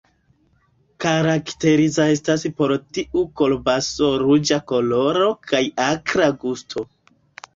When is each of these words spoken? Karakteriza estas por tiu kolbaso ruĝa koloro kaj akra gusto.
Karakteriza 1.03 2.05
estas 2.13 2.45
por 2.61 2.71
tiu 2.97 3.21
kolbaso 3.41 4.09
ruĝa 4.23 4.59
koloro 4.71 5.27
kaj 5.51 5.61
akra 5.91 6.31
gusto. 6.45 6.87